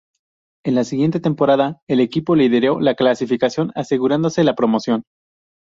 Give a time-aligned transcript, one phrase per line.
[0.65, 5.03] En la siguiente temporada, el equipo lideró la clasificación, asegurándose la promoción.